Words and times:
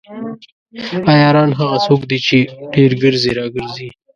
عیاران 1.11 1.49
هغه 1.59 1.77
څوک 1.85 2.01
دي 2.09 2.19
چې 2.27 2.37
ډیر 2.73 2.91
ګرځي 3.03 3.31
راګرځي. 3.39 3.89